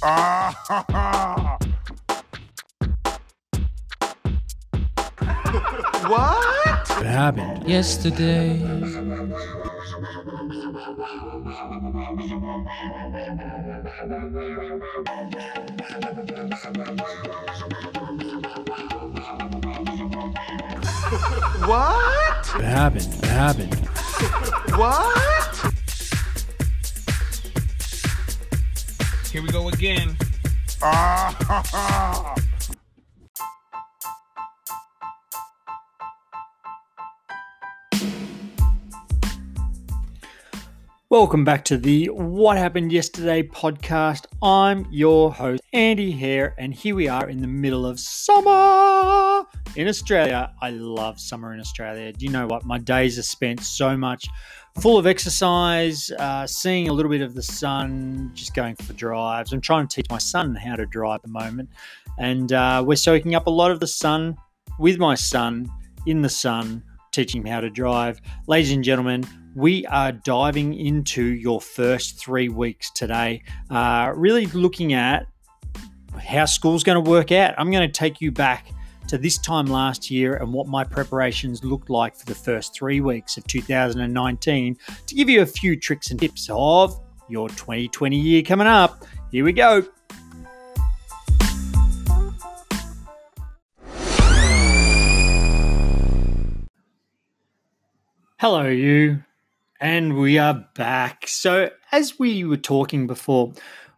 [0.02, 1.60] what?
[6.08, 7.68] What happened?
[7.68, 8.56] Yesterday.
[21.66, 22.46] What?
[22.54, 23.06] What happened?
[23.20, 23.74] What happened?
[24.78, 25.49] What?
[29.30, 30.16] Here we go again.
[41.10, 44.26] Welcome back to the What Happened Yesterday podcast.
[44.40, 49.88] I'm your host, Andy Hair, and here we are in the middle of summer in
[49.88, 50.54] Australia.
[50.62, 52.12] I love summer in Australia.
[52.12, 52.64] Do you know what?
[52.64, 54.24] My days are spent so much
[54.80, 59.52] full of exercise, uh, seeing a little bit of the sun, just going for drives.
[59.52, 61.70] I'm trying to teach my son how to drive at the moment,
[62.20, 64.36] and uh, we're soaking up a lot of the sun
[64.78, 65.68] with my son
[66.06, 68.20] in the sun, teaching him how to drive.
[68.46, 74.92] Ladies and gentlemen, we are diving into your first three weeks today, uh, really looking
[74.92, 75.26] at
[76.18, 77.54] how school's going to work out.
[77.58, 78.68] I'm going to take you back
[79.08, 83.00] to this time last year and what my preparations looked like for the first three
[83.00, 86.96] weeks of 2019 to give you a few tricks and tips of
[87.28, 89.04] your 2020 year coming up.
[89.32, 89.84] Here we go.
[98.40, 99.22] Hello, you.
[99.82, 101.28] And we are back.
[101.28, 103.52] So, as we were talking before,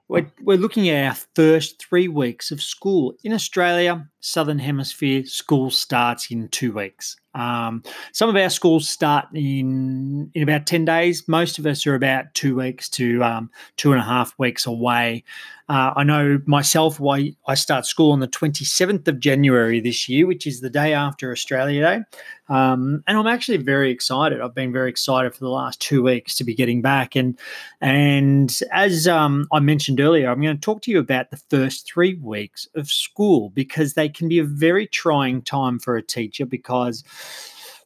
[0.09, 3.15] we're, we're looking at our first three weeks of school.
[3.23, 7.17] In Australia, Southern Hemisphere, school starts in two weeks.
[7.34, 11.27] Um, some of our schools start in in about ten days.
[11.27, 15.25] Most of us are about two weeks to um, two and a half weeks away.
[15.69, 17.01] Uh, I know myself.
[17.01, 20.69] Why I start school on the twenty seventh of January this year, which is the
[20.69, 22.01] day after Australia Day,
[22.52, 24.42] um, and I'm actually very excited.
[24.42, 27.17] I've been very excited for the last two weeks to be getting back.
[27.17, 27.39] And
[27.80, 31.86] and as um, I mentioned earlier, I'm going to talk to you about the first
[31.86, 36.46] three weeks of school because they can be a very trying time for a teacher
[36.46, 37.05] because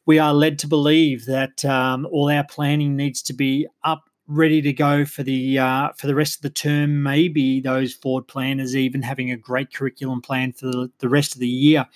[0.05, 4.61] we are led to believe that um, all our planning needs to be up ready
[4.61, 8.75] to go for the uh, for the rest of the term maybe those forward planners
[8.75, 11.87] even having a great curriculum plan for the, the rest of the year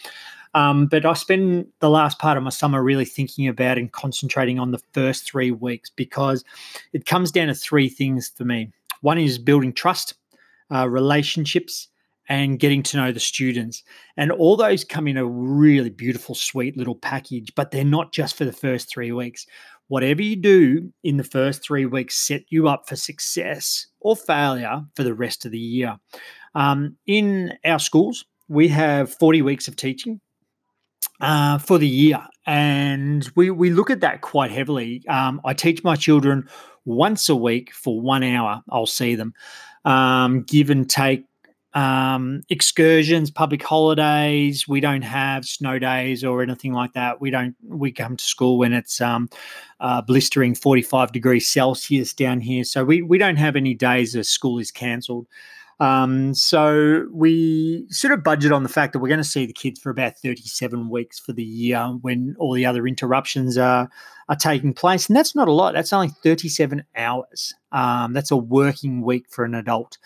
[0.54, 4.60] um, but I spend the last part of my summer really thinking about and concentrating
[4.60, 6.44] on the first three weeks because
[6.94, 8.72] it comes down to three things for me.
[9.02, 10.16] One is building trust,
[10.70, 11.88] uh, relationships,
[12.32, 13.84] and getting to know the students.
[14.16, 18.38] And all those come in a really beautiful, sweet little package, but they're not just
[18.38, 19.46] for the first three weeks.
[19.90, 24.82] Whatever you do in the first three weeks set you up for success or failure
[24.96, 25.98] for the rest of the year.
[26.56, 30.22] Um, in our schools, we have 40 weeks of teaching
[31.20, 32.26] uh, for the year.
[32.46, 35.04] And we, we look at that quite heavily.
[35.10, 36.48] Um, I teach my children
[36.86, 38.64] once a week for one hour.
[38.70, 39.34] I'll see them.
[39.84, 41.26] Um, give and take
[41.74, 44.68] um, excursions, public holidays.
[44.68, 47.22] We don't have snow days or anything like that.
[47.22, 47.56] We don't.
[47.64, 49.30] We come to school when it's um,
[49.80, 54.26] uh, blistering forty-five degrees Celsius down here, so we we don't have any days that
[54.26, 55.28] school is cancelled.
[55.82, 59.54] Um, so we sort of budget on the fact that we're going to see the
[59.54, 63.90] kids for about 37 weeks for the year when all the other interruptions are
[64.30, 65.74] are taking place, and that's not a lot.
[65.74, 67.54] That's only 37 hours.
[67.72, 69.98] Um, that's a working week for an adult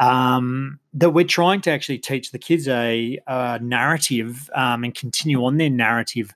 [0.00, 5.44] um, that we're trying to actually teach the kids a, a narrative um, and continue
[5.44, 6.34] on their narrative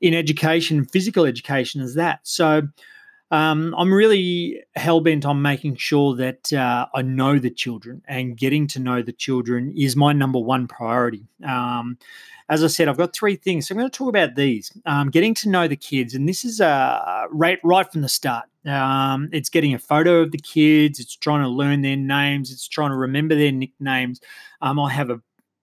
[0.00, 2.20] in education, physical education, as that.
[2.22, 2.62] So
[3.30, 8.36] um, I'm really hell bent on making sure that uh, I know the children and
[8.36, 11.26] getting to know the children is my number one priority.
[11.44, 11.98] Um,
[12.48, 13.66] as I said, I've got three things.
[13.66, 14.72] So I'm going to talk about these.
[14.86, 18.44] Um, getting to know the kids, and this is uh, right right from the start.
[18.64, 21.00] Um, it's getting a photo of the kids.
[21.00, 22.52] It's trying to learn their names.
[22.52, 24.20] It's trying to remember their nicknames.
[24.60, 25.20] Um, I have a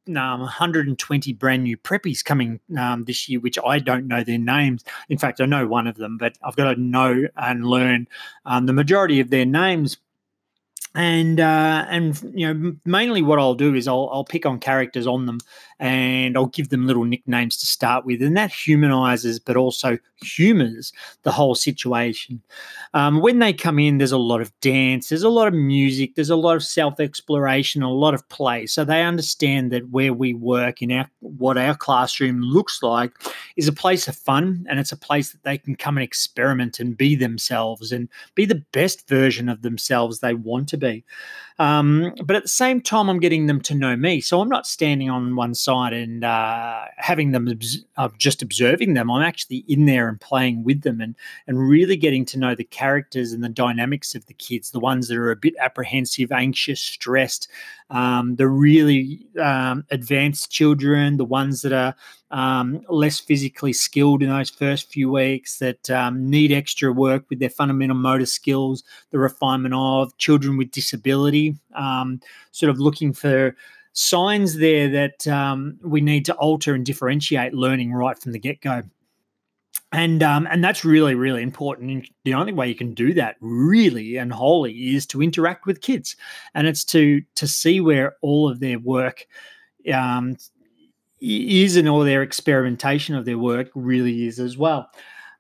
[0.08, 4.84] um, 120 brand new preppies coming um, this year, which I don't know their names.
[5.10, 8.08] In fact, I know one of them, but I've got to know and learn
[8.46, 9.98] um, the majority of their names
[10.96, 15.08] and uh, and you know mainly what I'll do is I'll I'll pick on characters
[15.08, 15.40] on them
[15.80, 20.94] and I'll give them little nicknames to start with, and that humanizes but also humors
[21.24, 22.42] the whole situation.
[22.94, 26.16] Um, when they come in, there's a lot of dance, there's a lot of music,
[26.16, 30.14] there's a lot of self exploration, a lot of play, so they understand that where
[30.14, 33.12] we work in our what our classroom looks like
[33.58, 36.80] is a place of fun, and it's a place that they can come and experiment
[36.80, 40.83] and be themselves and be the best version of themselves they want to be.
[41.60, 44.22] Um, but at the same time, I'm getting them to know me.
[44.22, 48.96] So I'm not standing on one side and uh, having them obs- uh, just observing
[48.96, 49.12] them.
[49.12, 51.16] I'm actually in there and playing with them and
[51.48, 55.08] and really getting to know the characters and the dynamics of the kids, the ones
[55.08, 57.48] that are a bit apprehensive, anxious, stressed,
[57.92, 61.96] um, the really um, advanced children, the ones that are
[62.34, 67.40] um, less physically skilled in those first few weeks, that um, need extra work with
[67.40, 72.20] their fundamental motor skills, the refinement of children with disability, um,
[72.52, 73.56] sort of looking for
[73.94, 78.60] signs there that um, we need to alter and differentiate learning right from the get
[78.60, 78.82] go
[79.92, 81.92] and um, and that's really really important.
[81.92, 85.82] And the only way you can do that really and wholly is to interact with
[85.82, 86.16] kids,
[86.56, 89.28] and it's to to see where all of their work
[89.94, 90.38] um,
[91.24, 94.90] is and all their experimentation of their work really is as well.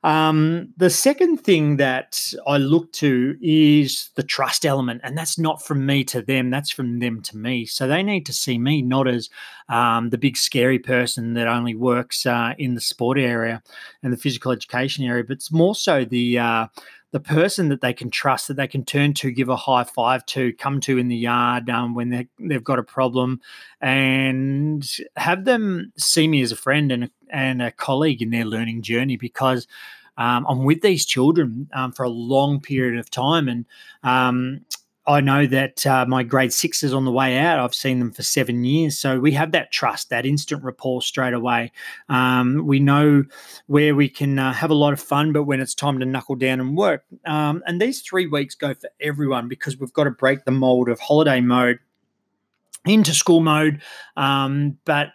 [0.03, 5.65] Um, the second thing that I look to is the trust element, and that's not
[5.65, 7.65] from me to them, that's from them to me.
[7.65, 9.30] So they need to see me not as
[9.69, 13.63] um, the big scary person that only works uh, in the sport area
[14.03, 16.68] and the physical education area, but it's more so the uh,
[17.13, 20.25] the person that they can trust, that they can turn to, give a high five
[20.25, 23.39] to, come to in the yard um, when they, they've got a problem,
[23.80, 24.83] and
[25.15, 28.81] have them see me as a friend and a, and a colleague in their learning
[28.81, 29.68] journey because
[30.18, 33.48] um, I'm with these children um, for a long period of time.
[33.48, 33.65] And
[34.01, 34.65] um,
[35.05, 37.59] I know that uh, my grade six is on the way out.
[37.59, 38.97] I've seen them for seven years.
[38.97, 41.71] So we have that trust, that instant rapport straight away.
[42.07, 43.25] Um, we know
[43.67, 46.35] where we can uh, have a lot of fun, but when it's time to knuckle
[46.35, 47.03] down and work.
[47.25, 50.88] Um, and these three weeks go for everyone because we've got to break the mold
[50.88, 51.79] of holiday mode
[52.85, 53.81] into school mode,
[54.17, 55.09] um, but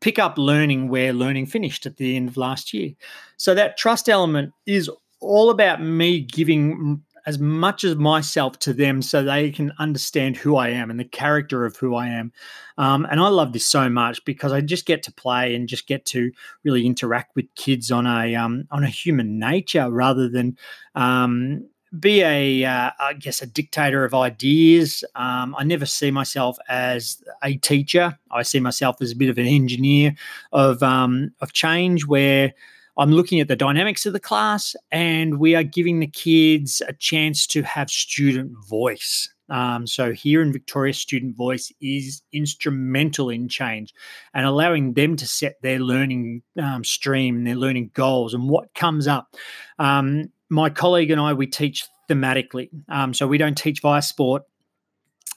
[0.00, 2.92] pick up learning where learning finished at the end of last year.
[3.38, 4.90] So that trust element is
[5.20, 10.56] all about me giving as much as myself to them so they can understand who
[10.56, 12.32] I am and the character of who I am.
[12.78, 15.86] Um, and I love this so much because I just get to play and just
[15.86, 16.32] get to
[16.64, 20.56] really interact with kids on a um, on a human nature rather than
[20.94, 25.04] um, be a uh, I guess a dictator of ideas.
[25.14, 28.18] Um, I never see myself as a teacher.
[28.30, 30.14] I see myself as a bit of an engineer
[30.52, 32.54] of um, of change where
[32.98, 36.92] I'm looking at the dynamics of the class, and we are giving the kids a
[36.92, 39.32] chance to have student voice.
[39.48, 43.92] Um, so here in Victoria, student voice is instrumental in change
[44.34, 49.06] and allowing them to set their learning um, stream their learning goals and what comes
[49.06, 49.34] up.
[49.78, 52.70] Um, my colleague and I, we teach thematically.
[52.88, 54.44] Um, so we don't teach via sport.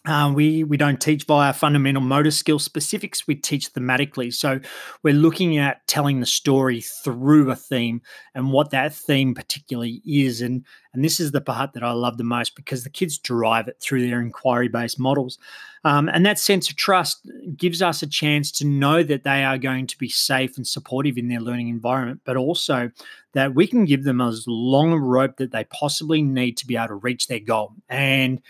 [0.05, 3.25] Uh, we we don't teach via fundamental motor skill specifics.
[3.25, 4.31] We teach thematically.
[4.31, 4.59] So
[5.01, 8.01] we're looking at telling the story through a theme
[8.35, 10.41] and what that theme particularly is.
[10.41, 10.63] And
[10.93, 13.77] and this is the part that I love the most because the kids drive it
[13.81, 15.39] through their inquiry based models.
[15.83, 19.57] Um, and that sense of trust gives us a chance to know that they are
[19.57, 22.91] going to be safe and supportive in their learning environment, but also
[23.33, 26.75] that we can give them as long a rope that they possibly need to be
[26.75, 27.73] able to reach their goal.
[27.89, 28.41] And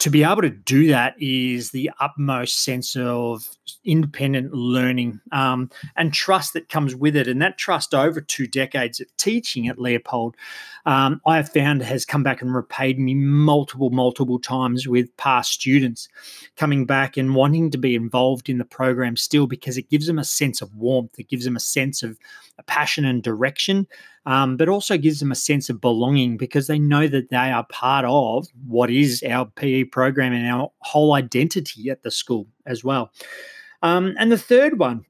[0.00, 3.46] to be able to do that is the utmost sense of
[3.84, 7.28] independent learning um, and trust that comes with it.
[7.28, 10.36] And that trust over two decades of teaching at Leopold,
[10.86, 15.52] um, I have found has come back and repaid me multiple, multiple times with past
[15.52, 16.08] students
[16.56, 20.18] coming back and wanting to be involved in the program still because it gives them
[20.18, 22.18] a sense of warmth, it gives them a sense of
[22.58, 23.86] a passion and direction
[24.26, 27.66] um, but also gives them a sense of belonging because they know that they are
[27.70, 32.84] part of what is our PE program and our whole identity at the school as
[32.84, 33.12] well.
[33.82, 35.04] Um, and the third one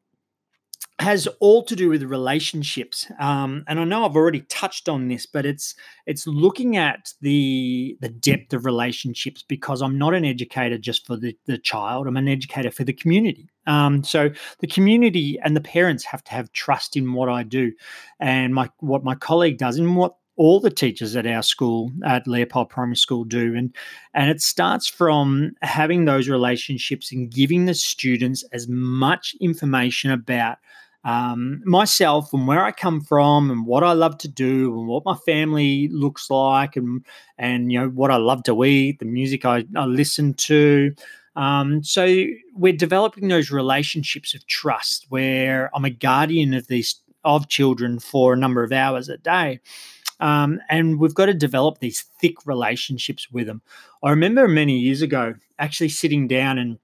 [1.01, 3.11] has all to do with relationships.
[3.19, 5.75] Um, and i know i've already touched on this but it's
[6.07, 11.17] it's looking at the the depth of relationships because i'm not an educator just for
[11.17, 12.07] the, the child.
[12.07, 13.49] I'm an educator for the community.
[13.67, 14.31] Um, so
[14.61, 17.73] the community and the parents have to have trust in what i do
[18.19, 22.27] and my what my colleague does and what all the teachers at our school at
[22.27, 23.55] Leopold Primary School do.
[23.55, 23.77] And
[24.15, 30.57] and it starts from having those relationships and giving the students as much information about
[31.05, 35.05] um, myself and where I come from and what I love to do and what
[35.05, 37.05] my family looks like and
[37.39, 40.95] and you know what I love to eat, the music I, I listen to.
[41.37, 47.49] Um, so we're developing those relationships of trust where I'm a guardian of these of
[47.49, 49.61] children for a number of hours a day.
[50.21, 53.63] Um, and we've got to develop these thick relationships with them.
[54.03, 56.79] I remember many years ago actually sitting down and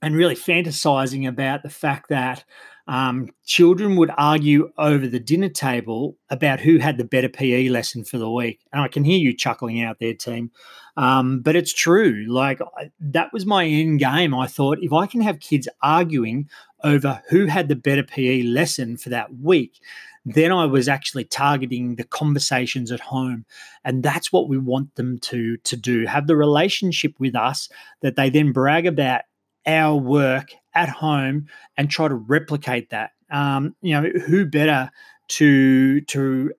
[0.00, 2.44] and really fantasizing about the fact that
[2.88, 8.02] um, children would argue over the dinner table about who had the better PE lesson
[8.02, 8.64] for the week.
[8.72, 10.50] And I can hear you chuckling out there, team.
[10.96, 12.24] Um, but it's true.
[12.26, 14.34] Like I, that was my end game.
[14.34, 16.48] I thought if I can have kids arguing
[16.82, 19.80] over who had the better PE lesson for that week,
[20.24, 23.44] then I was actually targeting the conversations at home.
[23.84, 27.68] And that's what we want them to, to do have the relationship with us
[28.00, 29.22] that they then brag about
[29.66, 31.46] our work at home
[31.76, 33.10] and try to replicate that.
[33.30, 34.90] Um, you know, who better
[35.28, 36.52] to to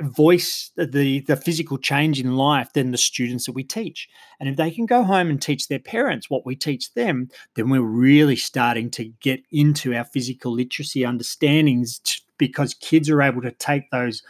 [0.00, 4.56] voice the the physical change in life than the students that we teach and if
[4.56, 8.36] they can go home and teach their parents what we teach them then we're really
[8.36, 13.90] starting to get into our physical literacy understandings t- because kids are able to take
[13.90, 14.22] those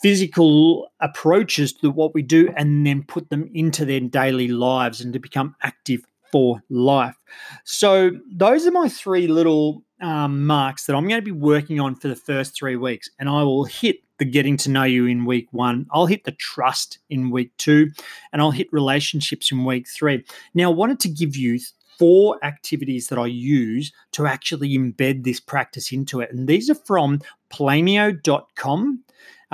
[0.00, 5.12] physical approaches to what we do and then put them into their daily lives and
[5.12, 7.14] to become active for life
[7.62, 11.94] so those are my three little um, marks that i'm going to be working on
[11.94, 15.24] for the first three weeks and i will hit the getting to know you in
[15.24, 15.86] week one.
[15.90, 17.90] I'll hit the trust in week two,
[18.32, 20.24] and I'll hit relationships in week three.
[20.54, 21.58] Now, I wanted to give you
[21.98, 26.32] four activities that I use to actually embed this practice into it.
[26.32, 29.04] And these are from playmeo.com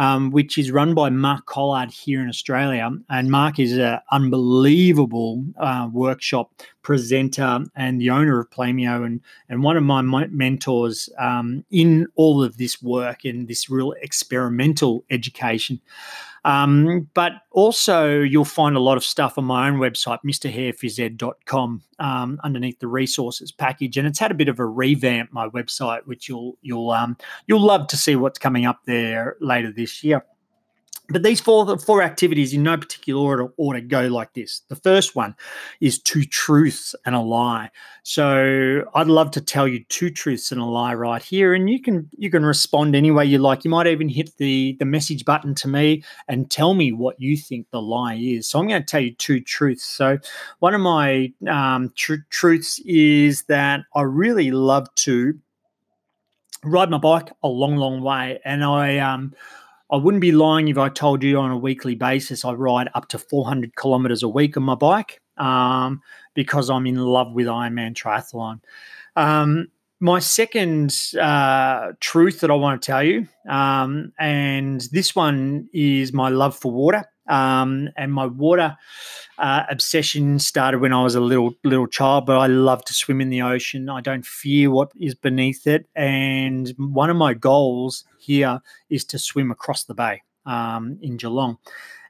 [0.00, 2.90] um, which is run by Mark Collard here in Australia.
[3.10, 9.62] And Mark is an unbelievable uh, workshop presenter and the owner of Playmeo and, and
[9.62, 15.78] one of my mentors um, in all of this work in this real experimental education.
[16.44, 22.40] Um, but also, you'll find a lot of stuff on my own website, mrhairphysed.com, um,
[22.42, 25.32] underneath the resources package, and it's had a bit of a revamp.
[25.32, 27.16] My website, which you'll you'll um,
[27.46, 30.24] you'll love to see what's coming up there later this year.
[31.10, 34.62] But these four four activities in no particular order, order go like this.
[34.68, 35.34] The first one
[35.80, 37.70] is two truths and a lie.
[38.02, 41.80] So I'd love to tell you two truths and a lie right here, and you
[41.80, 43.64] can you can respond any way you like.
[43.64, 47.36] You might even hit the the message button to me and tell me what you
[47.36, 48.48] think the lie is.
[48.48, 49.84] So I'm going to tell you two truths.
[49.84, 50.18] So
[50.60, 55.38] one of my um, tr- truths is that I really love to
[56.62, 59.34] ride my bike a long, long way, and I um
[59.92, 63.08] I wouldn't be lying if I told you on a weekly basis I ride up
[63.08, 66.00] to 400 kilometers a week on my bike um,
[66.34, 68.60] because I'm in love with Ironman Triathlon.
[69.16, 69.68] Um,
[69.98, 76.12] my second uh, truth that I want to tell you, um, and this one is
[76.12, 77.04] my love for water.
[77.28, 78.76] Um, and my water
[79.40, 82.26] uh, obsession started when I was a little little child.
[82.26, 83.88] But I love to swim in the ocean.
[83.88, 85.86] I don't fear what is beneath it.
[85.96, 91.58] And one of my goals here is to swim across the bay um, in Geelong.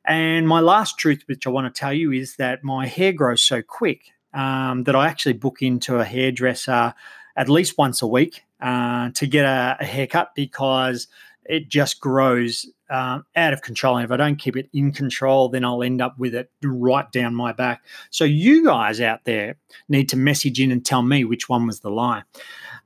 [0.04, 3.42] And my last truth, which I want to tell you, is that my hair grows
[3.42, 6.94] so quick um, that I actually book into a hairdresser
[7.36, 11.06] at least once a week uh, to get a, a haircut because
[11.44, 13.96] it just grows um, out of control.
[13.96, 17.10] And if I don't keep it in control, then I'll end up with it right
[17.12, 17.84] down my back.
[18.10, 19.56] So you guys out there
[19.88, 22.22] need to message in and tell me which one was the lie.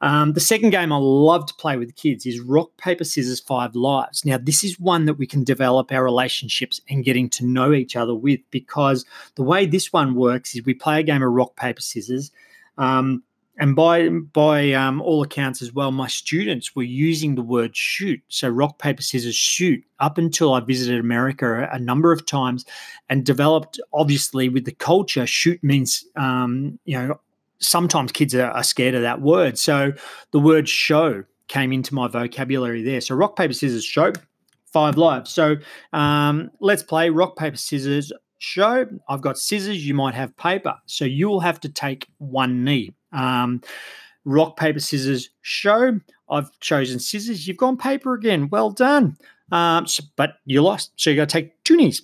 [0.01, 3.75] Um, the second game I love to play with kids is rock, paper, scissors, five
[3.75, 4.25] lives.
[4.25, 7.97] Now, this is one that we can develop our relationships and getting to know each
[7.97, 9.07] other with because
[9.37, 12.31] the way this one works is we play a game of rock, paper, scissors.
[12.77, 13.23] Um,
[13.59, 18.21] and by by um, all accounts as well, my students were using the word shoot.
[18.29, 22.65] So rock paper scissors shoot up until I visited America a, number of times,
[23.09, 25.27] and developed obviously with the culture.
[25.27, 27.21] Shoot means um, you know
[27.59, 29.59] sometimes kids are, are scared of that word.
[29.59, 29.93] So
[30.33, 33.01] the word show came into my vocabulary there.
[33.01, 34.13] So rock paper scissors show
[34.73, 35.31] five lives.
[35.31, 35.57] So
[35.93, 38.87] um, let's play rock paper scissors show.
[39.09, 39.87] I've got scissors.
[39.87, 40.75] You might have paper.
[40.87, 42.93] So you will have to take one knee.
[43.15, 43.63] Um,
[44.25, 46.01] rock, paper, scissors show.
[46.29, 47.47] I've chosen scissors.
[47.47, 48.49] You've gone paper again.
[48.51, 49.17] Well done.
[49.53, 50.93] Um, so, but you lost.
[50.97, 52.03] So you got to take two knees.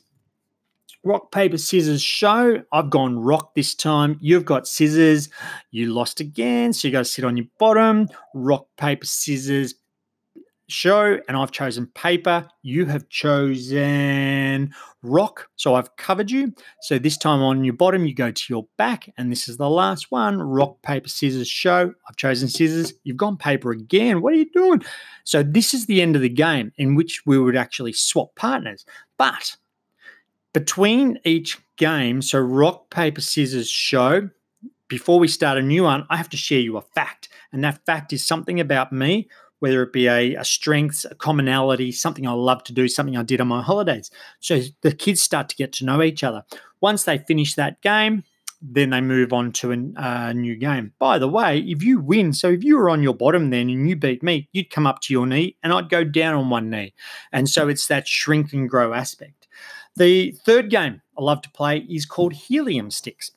[1.02, 2.62] Rock, paper, scissors show.
[2.72, 4.18] I've gone rock this time.
[4.20, 5.30] You've got scissors.
[5.70, 6.74] You lost again.
[6.74, 8.08] So you got to sit on your bottom.
[8.34, 9.74] Rock, paper, scissors,
[10.70, 12.48] show and I've chosen paper.
[12.62, 15.48] You have chosen rock.
[15.56, 16.54] So I've covered you.
[16.82, 19.12] So this time on your bottom, you go to your back.
[19.16, 21.92] And this is the last one rock, paper, scissors, show.
[22.08, 22.92] I've chosen scissors.
[23.04, 24.22] You've gone paper again.
[24.22, 24.82] What are you doing?
[25.24, 28.84] So this is the end of the game in which we would actually swap partners.
[29.16, 29.56] But
[30.52, 34.30] between each game, so rock, paper, scissors, show,
[34.88, 37.28] before we start a new one, I have to share you a fact.
[37.52, 39.28] And that fact is something about me
[39.60, 43.22] whether it be a, a strength, a commonality, something I love to do, something I
[43.22, 44.10] did on my holidays.
[44.40, 46.44] So the kids start to get to know each other.
[46.80, 48.24] Once they finish that game,
[48.62, 50.92] then they move on to a uh, new game.
[50.98, 53.88] By the way, if you win, so if you were on your bottom then and
[53.88, 56.68] you beat me, you'd come up to your knee and I'd go down on one
[56.68, 56.92] knee.
[57.32, 59.48] And so it's that shrink and grow aspect.
[59.96, 63.30] The third game I love to play is called Helium Sticks.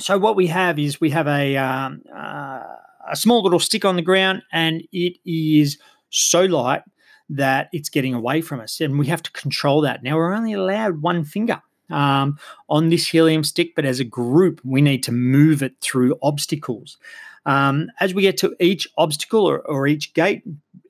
[0.00, 2.62] So what we have is we have a um, uh,
[3.10, 5.78] a small little stick on the ground, and it is
[6.10, 6.82] so light
[7.28, 10.02] that it's getting away from us, and we have to control that.
[10.02, 14.60] Now we're only allowed one finger um, on this helium stick, but as a group,
[14.64, 16.98] we need to move it through obstacles.
[17.46, 20.42] Um, as we get to each obstacle or, or each gate,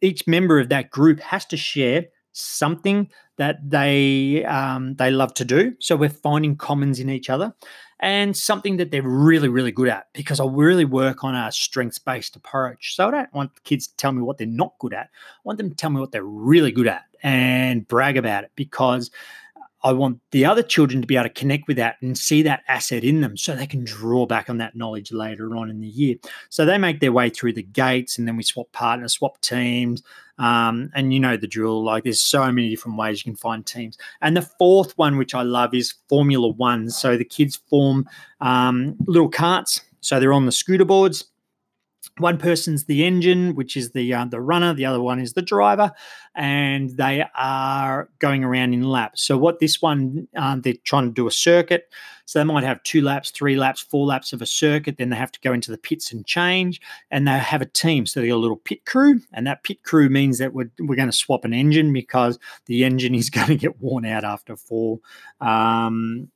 [0.02, 5.44] each member of that group has to share something that they um, they love to
[5.44, 5.75] do.
[5.80, 7.54] So we're finding commons in each other,
[8.01, 10.09] and something that they're really really good at.
[10.13, 12.97] Because I really work on a strengths based approach.
[12.97, 15.07] So I don't want kids to tell me what they're not good at.
[15.07, 18.53] I want them to tell me what they're really good at and brag about it.
[18.57, 19.11] Because
[19.85, 22.64] I want the other children to be able to connect with that and see that
[22.69, 25.87] asset in them so they can draw back on that knowledge later on in the
[25.87, 26.17] year.
[26.49, 30.03] So they make their way through the gates and then we swap partners, swap teams.
[30.38, 33.64] Um, and you know the drill, like there's so many different ways you can find
[33.64, 33.99] teams.
[34.23, 36.88] And the fourth one, which I love, is Formula One.
[36.88, 38.09] So the kids form
[38.41, 39.83] um, little carts.
[40.00, 41.25] So they're on the scooter boards
[42.18, 44.73] one person's the engine, which is the uh, the runner.
[44.73, 45.92] The other one is the driver,
[46.35, 49.23] and they are going around in laps.
[49.23, 51.88] So what this one um, they're trying to do a circuit.
[52.26, 54.97] So they might have two laps, three laps, four laps of a circuit.
[54.97, 56.80] Then they have to go into the pits and change,
[57.11, 58.06] and they have a team.
[58.06, 60.97] So they got a little pit crew, and that pit crew means that we're we're
[60.97, 64.56] going to swap an engine because the engine is going to get worn out after
[64.56, 65.00] four
[65.40, 66.30] um,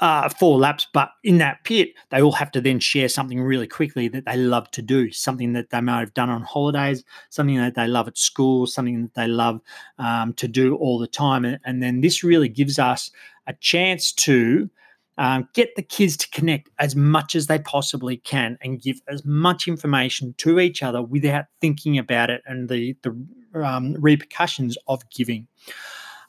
[0.00, 3.66] uh, four laps, but in that pit, they all have to then share something really
[3.66, 7.56] quickly that they love to do, something that they might have done on holidays, something
[7.56, 9.60] that they love at school, something that they love
[9.98, 11.44] um, to do all the time.
[11.44, 13.10] And, and, then this really gives us
[13.46, 14.70] a chance to
[15.18, 19.22] um, get the kids to connect as much as they possibly can and give as
[19.26, 25.02] much information to each other without thinking about it and the, the um, repercussions of
[25.10, 25.46] giving.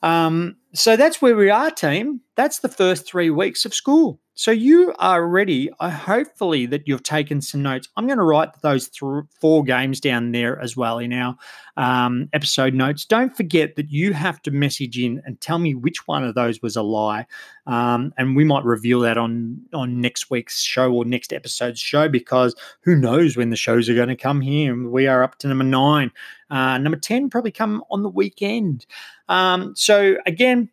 [0.02, 2.22] Um, so that's where we are, team.
[2.36, 4.20] That's the first three weeks of school.
[4.34, 5.70] So you are ready.
[5.82, 7.90] I hopefully that you've taken some notes.
[7.98, 11.36] I'm going to write those th- four games down there as well in our
[11.76, 13.06] um, episode notes.
[13.06, 16.62] Don't forget that you have to message in and tell me which one of those
[16.62, 17.28] was a lie,
[17.68, 22.08] um, and we might reveal that on on next week's show or next episode's show
[22.08, 24.90] because who knows when the shows are going to come here.
[24.90, 26.12] We are up to number nine.
[26.52, 28.86] Uh, number 10 probably come on the weekend.
[29.30, 30.18] Um, so,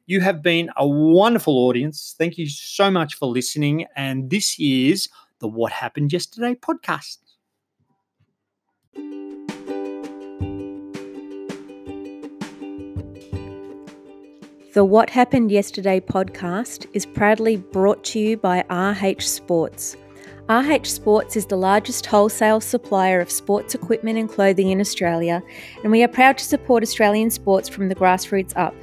[0.07, 2.15] you have been a wonderful audience.
[2.19, 3.87] Thank you so much for listening.
[3.97, 5.09] And this is
[5.41, 7.19] the What Happened Yesterday podcast.
[14.75, 19.97] The What Happened Yesterday podcast is proudly brought to you by RH Sports.
[20.49, 25.43] RH Sports is the largest wholesale supplier of sports equipment and clothing in Australia,
[25.83, 28.75] and we are proud to support Australian sports from the grassroots up.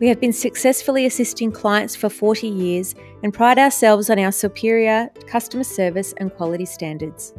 [0.00, 5.10] We have been successfully assisting clients for 40 years and pride ourselves on our superior
[5.26, 7.34] customer service and quality standards.